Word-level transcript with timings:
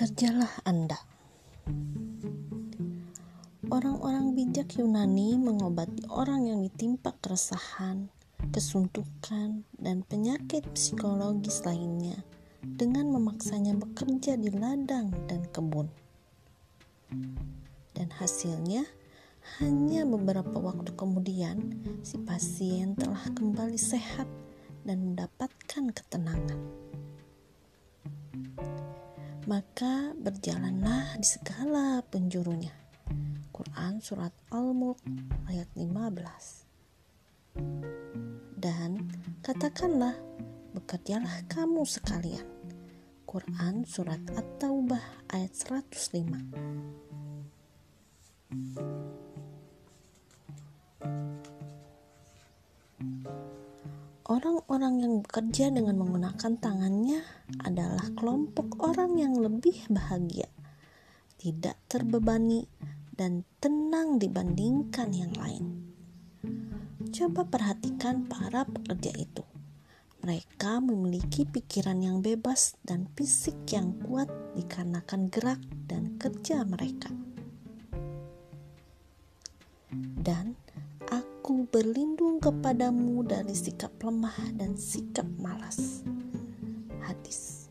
Bekerjalah 0.00 0.64
Anda. 0.64 0.96
Orang-orang 3.68 4.32
bijak 4.32 4.80
Yunani 4.80 5.36
mengobati 5.36 6.08
orang 6.08 6.48
yang 6.48 6.64
ditimpa 6.64 7.12
keresahan, 7.20 8.08
kesuntukan, 8.48 9.68
dan 9.76 10.00
penyakit 10.08 10.64
psikologis 10.72 11.68
lainnya 11.68 12.16
dengan 12.64 13.12
memaksanya 13.12 13.76
bekerja 13.76 14.40
di 14.40 14.48
ladang 14.48 15.12
dan 15.28 15.44
kebun. 15.52 15.92
Dan 17.92 18.08
hasilnya, 18.16 18.88
hanya 19.60 20.08
beberapa 20.08 20.56
waktu 20.64 20.96
kemudian, 20.96 21.76
si 22.00 22.16
pasien 22.16 22.96
telah 22.96 23.28
kembali 23.36 23.76
sehat 23.76 24.24
dan 24.80 25.12
mendapatkan 25.12 25.92
ketenangan 25.92 26.88
maka 29.48 30.12
berjalanlah 30.20 31.16
di 31.16 31.24
segala 31.24 32.04
penjurunya. 32.04 32.76
Quran 33.54 34.00
Surat 34.00 34.32
Al-Mulk 34.52 34.98
ayat 35.48 35.68
15 35.76 36.64
Dan 38.60 39.08
katakanlah, 39.40 40.14
bekerjalah 40.76 41.40
kamu 41.48 41.88
sekalian. 41.88 42.44
Quran 43.24 43.86
Surat 43.86 44.20
At-Taubah 44.34 45.02
ayat 45.30 45.54
105 45.54 46.90
Orang-orang 54.30 55.02
yang 55.02 55.18
bekerja 55.22 55.70
dengan 55.74 55.98
menggunakan 55.98 56.54
tangannya 56.58 57.22
adalah 57.64 58.06
kelompok 58.14 58.78
orang 58.82 59.18
yang 59.18 59.34
lebih 59.34 59.76
bahagia, 59.90 60.46
tidak 61.40 61.74
terbebani, 61.90 62.70
dan 63.14 63.42
tenang 63.58 64.22
dibandingkan 64.22 65.10
yang 65.12 65.34
lain. 65.36 65.92
Coba 67.10 67.44
perhatikan 67.48 68.24
para 68.30 68.62
pekerja 68.64 69.12
itu. 69.18 69.44
Mereka 70.20 70.84
memiliki 70.84 71.48
pikiran 71.48 72.00
yang 72.04 72.20
bebas 72.20 72.76
dan 72.84 73.08
fisik 73.16 73.56
yang 73.72 73.96
kuat 74.04 74.28
dikarenakan 74.56 75.32
gerak 75.32 75.60
dan 75.88 76.20
kerja 76.20 76.62
mereka. 76.62 77.08
Dan 80.20 80.60
Aku 81.10 81.66
berlindung 81.66 82.38
kepadamu 82.38 83.26
dari 83.26 83.50
sikap 83.50 83.90
lemah 83.98 84.54
dan 84.54 84.78
sikap 84.78 85.26
malas. 85.42 86.06
Hadis. 87.04 87.68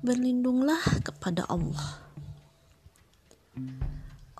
Berlindunglah 0.00 0.80
kepada 1.04 1.44
Allah. 1.46 2.00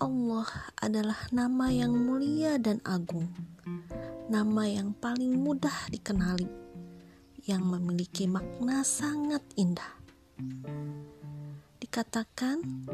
Allah 0.01 0.49
adalah 0.81 1.29
nama 1.29 1.69
yang 1.69 1.93
mulia 1.93 2.57
dan 2.57 2.81
agung, 2.81 3.29
nama 4.25 4.65
yang 4.65 4.97
paling 4.97 5.37
mudah 5.37 5.85
dikenali, 5.93 6.49
yang 7.45 7.61
memiliki 7.61 8.25
makna 8.25 8.81
sangat 8.81 9.45
indah 9.53 10.01
dikatakan 11.91 12.87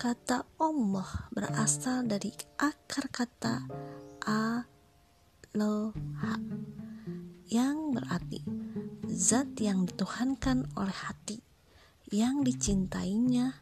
kata 0.00 0.48
Allah 0.56 1.28
berasal 1.28 2.08
dari 2.08 2.32
akar 2.56 3.12
kata 3.12 3.68
aloha 4.24 5.94
yang 7.48 7.92
berarti 7.92 8.40
zat 9.08 9.60
yang 9.60 9.84
dituhankan 9.84 10.66
oleh 10.74 10.96
hati 10.96 11.44
yang 12.10 12.42
dicintainya 12.42 13.60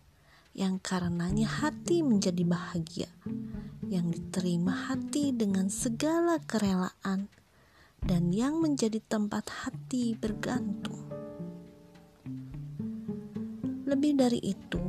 yang 0.52 0.78
karenanya 0.78 1.48
hati 1.48 2.04
menjadi 2.04 2.44
bahagia 2.44 3.10
yang 3.92 4.08
diterima 4.08 4.88
hati 4.88 5.36
dengan 5.36 5.68
segala 5.68 6.40
kerelaan 6.40 7.28
dan 8.02 8.34
yang 8.34 8.58
menjadi 8.58 8.98
tempat 9.04 9.46
hati 9.46 10.18
bergantung. 10.18 11.06
Lebih 13.86 14.12
dari 14.18 14.40
itu, 14.42 14.80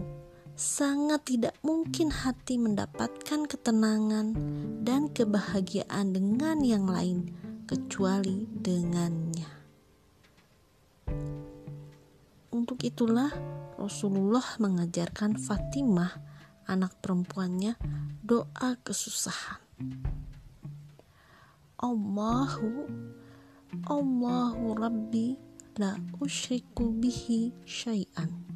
sangat 0.54 1.26
tidak 1.26 1.58
mungkin 1.66 2.14
hati 2.14 2.62
mendapatkan 2.62 3.50
ketenangan 3.50 4.38
dan 4.86 5.10
kebahagiaan 5.10 6.14
dengan 6.14 6.62
yang 6.62 6.86
lain 6.86 7.34
kecuali 7.66 8.46
dengannya. 8.54 9.50
Untuk 12.54 12.86
itulah 12.86 13.34
Rasulullah 13.82 14.46
mengajarkan 14.62 15.42
Fatimah, 15.42 16.14
anak 16.70 16.94
perempuannya, 17.02 17.74
doa 18.22 18.78
kesusahan. 18.86 19.60
Allahu 21.82 22.88
Allahu 23.90 24.78
Rabbi 24.78 25.36
la 25.82 25.98
usyriku 26.22 26.94
bihi 26.94 27.52
syai'an 27.66 28.53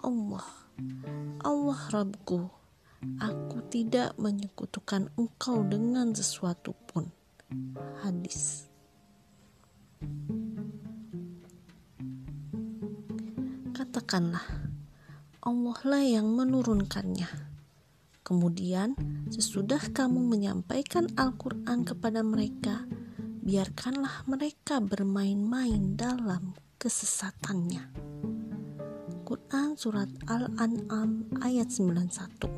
Allah, 0.00 0.48
Allah 1.44 1.80
Rabbku, 1.92 2.48
aku 3.20 3.58
tidak 3.68 4.16
menyekutukan 4.16 5.12
engkau 5.20 5.60
dengan 5.60 6.16
sesuatu 6.16 6.72
pun. 6.88 7.12
Hadis. 8.00 8.64
Katakanlah, 13.76 14.72
Allah 15.44 15.78
lah 15.84 16.04
yang 16.04 16.32
menurunkannya. 16.32 17.28
Kemudian, 18.24 18.96
sesudah 19.28 19.84
kamu 19.92 20.16
menyampaikan 20.16 21.12
Al-Quran 21.12 21.84
kepada 21.84 22.24
mereka, 22.24 22.88
biarkanlah 23.44 24.24
mereka 24.24 24.80
bermain-main 24.80 25.92
dalam 25.92 26.56
kesesatannya. 26.80 28.09
Quran 29.30 29.78
Surat 29.78 30.10
Al-An'am 30.26 31.38
ayat 31.38 31.70
91 31.70 32.50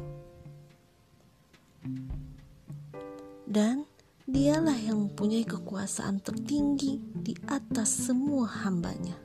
Dan 3.45 3.85
dialah 4.25 4.81
yang 4.81 5.05
mempunyai 5.05 5.45
kekuasaan 5.45 6.25
tertinggi 6.25 6.97
di 7.13 7.37
atas 7.45 8.09
semua 8.09 8.49
hambanya. 8.65 9.21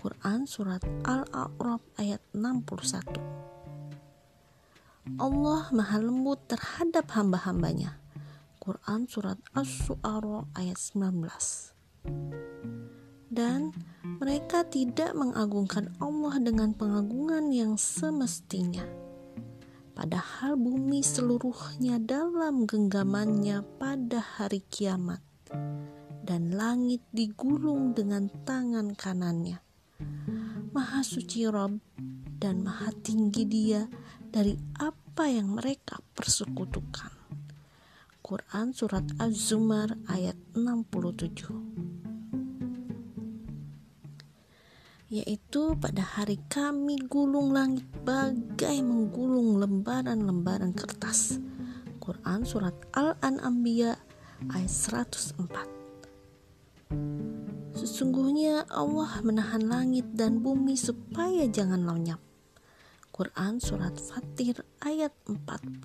Quran 0.00 0.48
Surat 0.48 0.80
Al-A'raf 1.04 1.84
ayat 2.00 2.24
61 2.32 5.20
Allah 5.20 5.68
maha 5.68 6.00
lembut 6.00 6.48
terhadap 6.48 7.12
hamba-hambanya. 7.12 8.00
Quran 8.56 9.04
Surat 9.04 9.36
As-Su'ara 9.52 10.48
ayat 10.56 10.80
19 10.96 12.96
dan 13.38 13.70
mereka 14.18 14.66
tidak 14.66 15.14
mengagungkan 15.14 15.94
Allah 16.02 16.42
dengan 16.42 16.74
pengagungan 16.74 17.54
yang 17.54 17.78
semestinya. 17.78 18.82
Padahal 19.94 20.58
bumi 20.58 21.06
seluruhnya 21.06 22.02
dalam 22.02 22.66
genggamannya 22.66 23.62
pada 23.78 24.18
hari 24.18 24.66
kiamat, 24.66 25.22
dan 26.26 26.50
langit 26.54 27.02
digulung 27.14 27.94
dengan 27.94 28.26
tangan 28.42 28.98
kanannya. 28.98 29.62
Maha 30.74 31.02
suci 31.02 31.46
Rob 31.46 31.78
dan 32.38 32.62
maha 32.62 32.94
tinggi 33.02 33.42
dia 33.46 33.86
dari 34.30 34.54
apa 34.78 35.26
yang 35.26 35.54
mereka 35.54 35.98
persekutukan. 36.14 37.10
Quran 38.22 38.76
Surat 38.76 39.08
Az-Zumar 39.18 39.98
ayat 40.06 40.38
67 40.54 41.97
yaitu 45.08 45.72
pada 45.80 46.04
hari 46.04 46.36
kami 46.52 47.00
gulung 47.00 47.56
langit 47.56 47.88
bagai 48.04 48.84
menggulung 48.84 49.56
lembaran-lembaran 49.56 50.76
kertas. 50.76 51.40
Quran 51.96 52.44
Surat 52.44 52.76
Al-An'ambiya 52.92 53.96
ayat 54.52 54.68
104 54.68 55.40
Sesungguhnya 57.72 58.68
Allah 58.68 59.20
menahan 59.24 59.64
langit 59.64 60.12
dan 60.12 60.44
bumi 60.44 60.76
supaya 60.76 61.48
jangan 61.48 61.84
lenyap. 61.88 62.20
Quran 63.08 63.60
Surat 63.64 63.96
Fatir 63.96 64.60
ayat 64.84 65.12
41 65.24 65.84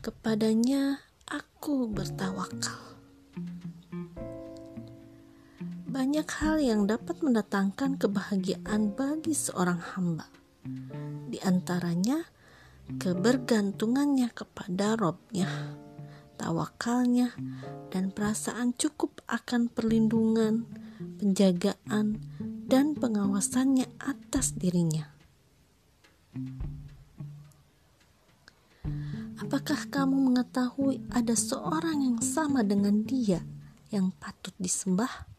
Kepadanya 0.00 1.05
aku 1.66 1.90
bertawakal. 1.90 2.78
Banyak 5.90 6.28
hal 6.38 6.62
yang 6.62 6.86
dapat 6.86 7.18
mendatangkan 7.26 7.98
kebahagiaan 7.98 8.94
bagi 8.94 9.34
seorang 9.34 9.82
hamba. 9.82 10.30
Di 11.26 11.42
antaranya, 11.42 12.22
kebergantungannya 13.02 14.30
kepada 14.30 14.94
Robnya, 14.94 15.50
tawakalnya, 16.38 17.34
dan 17.90 18.14
perasaan 18.14 18.70
cukup 18.78 19.26
akan 19.26 19.66
perlindungan, 19.66 20.70
penjagaan, 21.18 22.22
dan 22.70 22.94
pengawasannya 22.94 23.90
atas 23.98 24.54
dirinya. 24.54 25.15
Apakah 29.46 29.86
kamu 29.94 30.26
mengetahui 30.26 31.06
ada 31.14 31.38
seorang 31.38 32.02
yang 32.02 32.18
sama 32.18 32.66
dengan 32.66 33.06
dia 33.06 33.46
yang 33.94 34.10
patut 34.18 34.50
disembah? 34.58 35.30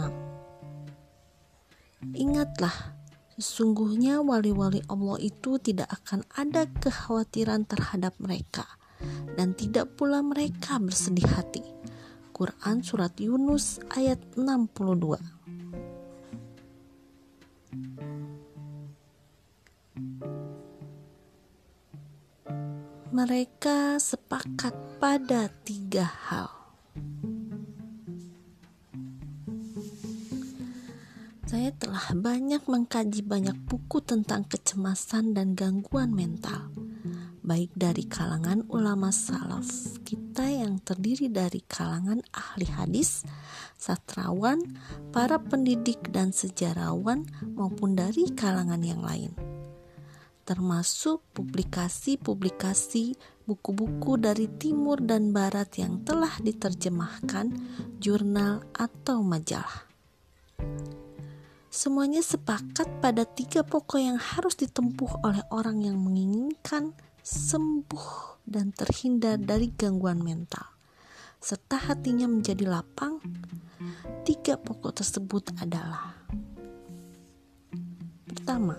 Ingatlah, 2.14 3.02
Sesungguhnya 3.34 4.22
wali-wali 4.22 4.86
Allah 4.86 5.18
itu 5.18 5.58
tidak 5.58 5.90
akan 5.90 6.22
ada 6.38 6.70
kekhawatiran 6.70 7.66
terhadap 7.66 8.14
mereka 8.22 8.66
dan 9.34 9.58
tidak 9.58 9.98
pula 9.98 10.22
mereka 10.22 10.78
bersedih 10.78 11.26
hati. 11.34 11.66
Quran 12.34 12.82
Surat 12.82 13.14
Yunus 13.18 13.78
ayat 13.94 14.22
62 14.38 15.22
Mereka 23.14 24.02
sepakat 24.02 24.74
pada 24.98 25.46
tiga 25.62 26.10
hal. 26.10 26.63
Saya 31.44 31.76
telah 31.76 32.16
banyak 32.16 32.64
mengkaji 32.72 33.20
banyak 33.20 33.68
buku 33.68 34.00
tentang 34.00 34.48
kecemasan 34.48 35.36
dan 35.36 35.60
gangguan 35.60 36.16
mental, 36.16 36.72
baik 37.44 37.76
dari 37.76 38.08
kalangan 38.08 38.64
ulama 38.72 39.12
salaf 39.12 40.00
kita 40.08 40.48
yang 40.48 40.80
terdiri 40.80 41.28
dari 41.28 41.60
kalangan 41.68 42.24
ahli 42.32 42.64
hadis, 42.72 43.28
sastrawan, 43.76 44.80
para 45.12 45.36
pendidik 45.36 46.16
dan 46.16 46.32
sejarawan 46.32 47.28
maupun 47.54 48.00
dari 48.00 48.32
kalangan 48.32 48.80
yang 48.80 49.04
lain. 49.04 49.36
Termasuk 50.48 51.28
publikasi-publikasi 51.36 53.20
buku-buku 53.44 54.16
dari 54.16 54.48
timur 54.48 55.04
dan 55.04 55.36
barat 55.36 55.76
yang 55.76 56.08
telah 56.08 56.40
diterjemahkan 56.40 57.52
jurnal 58.00 58.64
atau 58.72 59.20
majalah. 59.20 59.92
Semuanya 61.74 62.22
sepakat 62.22 63.02
pada 63.02 63.26
tiga 63.26 63.66
pokok 63.66 63.98
yang 63.98 64.22
harus 64.22 64.54
ditempuh 64.54 65.26
oleh 65.26 65.42
orang 65.50 65.82
yang 65.82 65.98
menginginkan 65.98 66.94
sembuh 67.26 68.46
dan 68.46 68.70
terhindar 68.70 69.42
dari 69.42 69.74
gangguan 69.74 70.22
mental, 70.22 70.62
serta 71.42 71.90
hatinya 71.90 72.30
menjadi 72.30 72.70
lapang. 72.70 73.18
Tiga 74.22 74.62
pokok 74.62 75.02
tersebut 75.02 75.50
adalah: 75.66 76.14
pertama, 78.30 78.78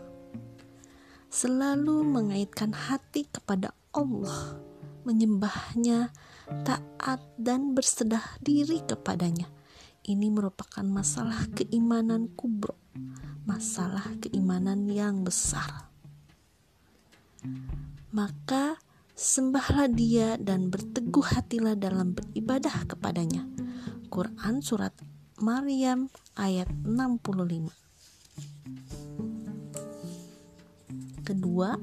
selalu 1.34 2.06
mengaitkan 2.06 2.70
hati 2.70 3.26
kepada 3.26 3.74
Allah, 3.90 4.62
menyembahnya, 5.02 6.14
taat, 6.62 7.18
dan 7.42 7.74
bersedah 7.74 8.38
diri 8.38 8.86
kepadanya. 8.86 9.50
Ini 10.06 10.30
merupakan 10.30 10.86
masalah 10.86 11.50
keimanan 11.58 12.30
kubro 12.38 12.83
masalah 13.44 14.04
keimanan 14.24 14.88
yang 14.88 15.20
besar. 15.20 15.88
Maka 18.12 18.80
sembahlah 19.12 19.92
dia 19.92 20.40
dan 20.40 20.72
berteguh 20.72 21.24
hatilah 21.24 21.76
dalam 21.76 22.16
beribadah 22.16 22.88
kepadanya. 22.88 23.44
Quran 24.08 24.64
Surat 24.64 24.96
Maryam 25.40 26.08
ayat 26.38 26.70
65 26.86 27.68
Kedua, 31.24 31.80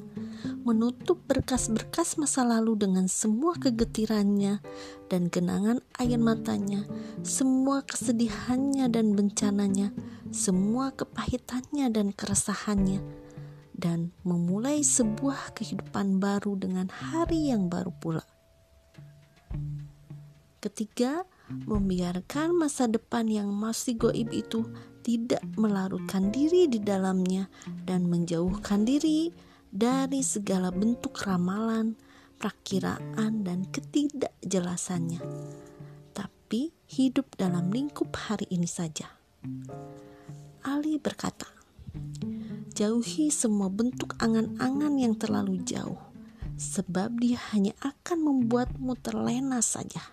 menutup 0.62 1.18
berkas-berkas 1.25 2.22
masa 2.22 2.46
lalu 2.46 2.78
dengan 2.78 3.10
semua 3.10 3.58
kegetirannya 3.58 4.62
dan 5.10 5.28
genangan 5.28 5.81
air 5.98 6.22
matanya, 6.22 6.86
semua 7.25 7.81
kesedihannya 7.81 8.86
dan 8.90 9.18
bencananya, 9.18 9.90
semua 10.30 10.94
kepahitannya 10.94 11.90
dan 11.90 12.13
keresahannya, 12.13 13.02
dan 13.74 14.13
memulai 14.22 14.86
sebuah 14.86 15.58
kehidupan 15.58 16.22
baru 16.22 16.54
dengan 16.58 16.88
hari 16.90 17.50
yang 17.50 17.68
baru 17.68 17.92
pula. 17.98 18.25
Ketiga, 20.62 21.25
membiarkan 21.50 22.54
masa 22.54 22.86
depan 22.86 23.25
yang 23.25 23.50
masih 23.50 23.98
goib 23.98 24.30
itu 24.30 24.62
tidak 25.02 25.42
melarutkan 25.58 26.30
diri 26.30 26.69
di 26.69 26.78
dalamnya 26.78 27.50
dan 27.90 28.06
menjauhkan 28.06 28.86
diri 28.86 29.34
dari 29.71 30.19
segala 30.19 30.68
bentuk 30.68 31.15
ramalan, 31.23 31.95
prakiraan, 32.35 33.47
dan 33.47 33.63
ketidakjelasannya, 33.71 35.23
tapi 36.12 36.75
hidup 36.91 37.31
dalam 37.39 37.71
lingkup 37.71 38.12
hari 38.12 38.51
ini 38.51 38.68
saja. 38.68 39.07
Ali 40.68 41.00
berkata, 41.00 41.47
"Jauhi 42.75 43.31
semua 43.31 43.71
bentuk 43.71 44.19
angan-angan 44.19 44.94
yang 45.00 45.15
terlalu 45.15 45.63
jauh, 45.63 46.03
sebab 46.59 47.24
dia 47.24 47.39
hanya 47.56 47.71
akan 47.79 48.27
membuatmu 48.27 49.00
terlena 49.00 49.63
saja." 49.63 50.03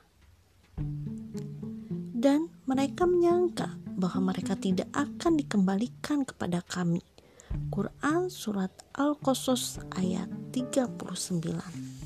Dan 2.18 2.46
mereka 2.62 3.10
menyangka 3.10 3.74
bahwa 3.98 4.30
mereka 4.30 4.54
tidak 4.54 4.86
akan 4.94 5.34
dikembalikan 5.34 6.22
kepada 6.22 6.62
kami 6.62 7.02
Quran 7.72 8.28
Surat 8.28 8.72
Al-Qasas 8.92 9.80
ayat 9.96 10.28
39 10.52 11.98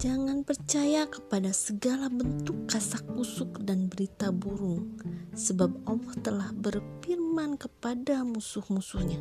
Jangan 0.00 0.44
percaya 0.44 1.04
kepada 1.08 1.52
segala 1.52 2.08
bentuk 2.08 2.64
kasak 2.68 3.04
kusuk 3.12 3.60
dan 3.64 3.88
berita 3.92 4.32
burung, 4.32 4.96
sebab 5.36 5.84
Allah 5.84 6.16
telah 6.24 6.50
berfirman 6.56 7.60
kepada 7.60 8.24
musuh-musuhnya. 8.24 9.20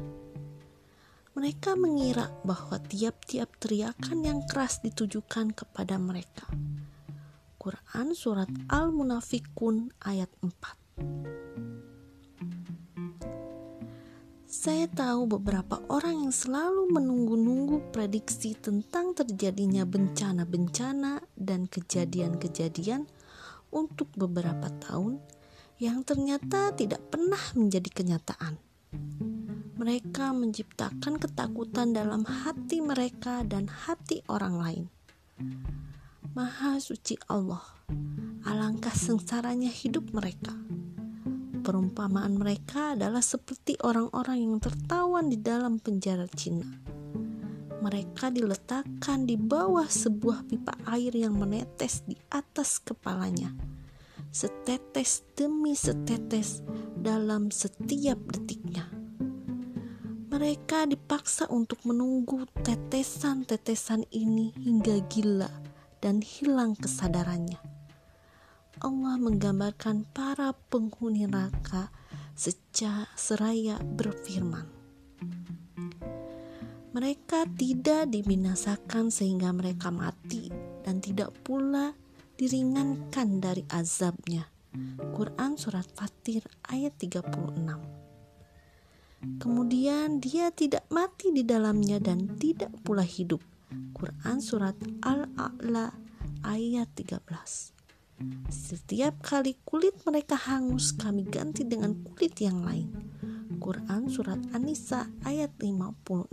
Mereka 1.35 1.75
mengira 1.75 2.31
bahwa 2.47 2.79
tiap-tiap 2.79 3.59
teriakan 3.59 4.23
yang 4.23 4.39
keras 4.47 4.79
ditujukan 4.83 5.51
kepada 5.55 5.99
mereka. 5.99 6.47
Quran 7.59 8.15
Surat 8.15 8.47
Al-Munafikun 8.71 9.91
ayat 10.03 10.31
4 10.39 11.28
Saya 14.49 14.89
tahu 14.89 15.37
beberapa 15.37 15.77
orang 15.93 16.25
yang 16.25 16.33
selalu 16.33 16.89
menunggu-nunggu 16.89 17.93
prediksi 17.93 18.57
tentang 18.57 19.13
terjadinya 19.13 19.85
bencana-bencana 19.85 21.21
dan 21.37 21.69
kejadian-kejadian 21.69 23.05
untuk 23.69 24.09
beberapa 24.17 24.73
tahun 24.81 25.21
yang 25.77 26.01
ternyata 26.01 26.73
tidak 26.73 26.97
pernah 27.13 27.37
menjadi 27.53 27.93
kenyataan. 27.93 28.57
Mereka 29.77 30.33
menciptakan 30.33 31.21
ketakutan 31.21 31.93
dalam 31.93 32.25
hati 32.25 32.81
mereka 32.81 33.45
dan 33.45 33.69
hati 33.69 34.25
orang 34.25 34.55
lain. 34.57 34.83
Maha 36.33 36.81
suci 36.81 37.21
Allah, 37.29 37.61
alangkah 38.49 38.97
sengsaranya 38.97 39.69
hidup 39.69 40.09
mereka 40.09 40.57
perumpamaan 41.69 42.33
mereka 42.33 42.97
adalah 42.97 43.21
seperti 43.21 43.77
orang-orang 43.85 44.41
yang 44.41 44.57
tertawan 44.57 45.29
di 45.29 45.37
dalam 45.37 45.77
penjara 45.77 46.25
Cina. 46.25 46.65
Mereka 47.85 48.33
diletakkan 48.33 49.29
di 49.29 49.37
bawah 49.37 49.85
sebuah 49.85 50.49
pipa 50.49 50.73
air 50.89 51.13
yang 51.13 51.37
menetes 51.37 52.01
di 52.09 52.17
atas 52.33 52.81
kepalanya, 52.81 53.53
setetes 54.33 55.21
demi 55.37 55.77
setetes 55.77 56.65
dalam 56.97 57.53
setiap 57.53 58.17
detiknya. 58.33 58.89
Mereka 60.33 60.89
dipaksa 60.89 61.45
untuk 61.53 61.85
menunggu 61.85 62.49
tetesan-tetesan 62.65 64.09
ini 64.09 64.57
hingga 64.57 65.05
gila 65.05 65.53
dan 66.01 66.25
hilang 66.25 66.73
kesadarannya 66.73 67.68
Allah 68.79 69.19
menggambarkan 69.19 70.07
para 70.15 70.55
penghuni 70.71 71.27
neraka 71.27 71.91
secara 72.35 73.07
seraya 73.19 73.75
berfirman. 73.83 74.63
Mereka 76.95 77.45
tidak 77.59 78.09
dibinasakan 78.09 79.11
sehingga 79.11 79.51
mereka 79.51 79.91
mati 79.91 80.49
dan 80.81 81.03
tidak 81.03 81.35
pula 81.43 81.93
diringankan 82.39 83.43
dari 83.43 83.67
azabnya. 83.67 84.47
Quran 85.13 85.59
Surat 85.59 85.85
Fatir 85.91 86.45
ayat 86.65 86.95
36 86.95 87.99
Kemudian 89.41 90.23
dia 90.23 90.47
tidak 90.53 90.87
mati 90.87 91.35
di 91.35 91.43
dalamnya 91.43 91.99
dan 91.99 92.39
tidak 92.39 92.71
pula 92.87 93.03
hidup. 93.03 93.43
Quran 93.91 94.39
Surat 94.39 94.79
Al-A'la 95.03 95.91
ayat 96.47 96.87
13 96.95 97.78
Setiap 98.51 99.23
kali 99.23 99.55
kulit 99.63 99.95
mereka 100.03 100.35
hangus 100.35 100.91
kami 100.91 101.23
ganti 101.27 101.63
dengan 101.63 101.95
kulit 102.03 102.35
yang 102.39 102.61
lain. 102.63 102.91
Quran 103.59 104.07
Surat 104.07 104.39
An-Nisa 104.55 105.07
ayat 105.27 105.51
56 105.59 106.31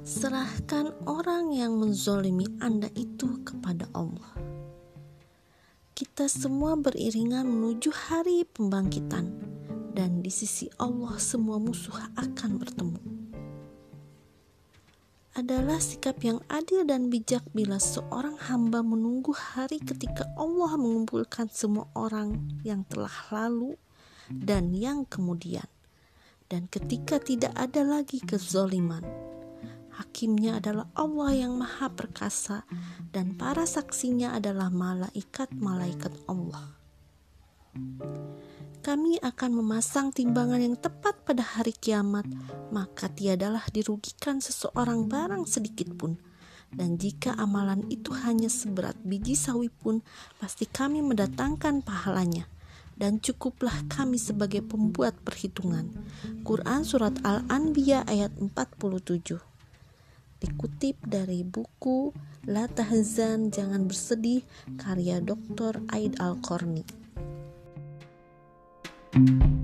Serahkan 0.00 0.92
orang 1.04 1.52
yang 1.52 1.76
menzolimi 1.76 2.48
Anda 2.60 2.88
itu 2.96 3.40
kepada 3.44 3.88
Allah 3.92 4.50
kita 6.00 6.32
semua 6.32 6.80
beriringan 6.80 7.44
menuju 7.44 7.92
hari 7.92 8.48
pembangkitan, 8.48 9.36
dan 9.92 10.24
di 10.24 10.32
sisi 10.32 10.64
Allah 10.80 11.20
semua 11.20 11.60
musuh 11.60 11.92
akan 12.16 12.56
bertemu. 12.56 13.19
Adalah 15.40 15.80
sikap 15.80 16.20
yang 16.20 16.44
adil 16.52 16.84
dan 16.84 17.08
bijak 17.08 17.40
bila 17.56 17.80
seorang 17.80 18.36
hamba 18.44 18.84
menunggu 18.84 19.32
hari 19.32 19.80
ketika 19.80 20.28
Allah 20.36 20.76
mengumpulkan 20.76 21.48
semua 21.48 21.88
orang 21.96 22.60
yang 22.60 22.84
telah 22.84 23.32
lalu 23.32 23.72
dan 24.28 24.76
yang 24.76 25.08
kemudian, 25.08 25.64
dan 26.52 26.68
ketika 26.68 27.16
tidak 27.16 27.56
ada 27.56 27.80
lagi 27.80 28.20
kezoliman 28.20 29.00
hakimnya 30.00 30.60
adalah 30.60 30.88
Allah 30.96 31.30
yang 31.32 31.56
maha 31.60 31.92
perkasa 31.92 32.64
dan 33.12 33.36
para 33.36 33.68
saksinya 33.68 34.32
adalah 34.32 34.72
malaikat-malaikat 34.72 36.12
Allah. 36.24 36.76
Kami 38.80 39.20
akan 39.20 39.50
memasang 39.60 40.08
timbangan 40.08 40.56
yang 40.56 40.76
tepat 40.76 41.20
pada 41.28 41.44
hari 41.44 41.76
kiamat, 41.76 42.24
maka 42.72 43.12
tiadalah 43.12 43.60
dirugikan 43.68 44.40
seseorang 44.40 45.04
barang 45.04 45.44
sedikit 45.44 45.92
pun. 45.92 46.16
Dan 46.72 46.96
jika 46.96 47.36
amalan 47.36 47.84
itu 47.92 48.16
hanya 48.24 48.48
seberat 48.48 48.96
biji 49.04 49.36
sawi 49.36 49.68
pun, 49.68 50.00
pasti 50.40 50.64
kami 50.64 51.04
mendatangkan 51.04 51.84
pahalanya 51.84 52.48
dan 53.00 53.16
cukuplah 53.16 53.84
kami 53.88 54.20
sebagai 54.20 54.60
pembuat 54.60 55.16
perhitungan. 55.24 55.88
Quran 56.44 56.84
Surat 56.84 57.16
Al-Anbiya 57.24 58.04
ayat 58.04 58.36
47 58.36 59.50
dikutip 60.40 60.96
dari 61.04 61.44
buku 61.44 62.16
La 62.48 62.64
Tahzan 62.64 63.52
Jangan 63.52 63.84
Bersedih 63.84 64.40
karya 64.80 65.20
Dr. 65.20 65.84
Aid 65.92 66.16
Al-Qarni. 66.16 66.99
Thank 69.12 69.28
you 69.28 69.59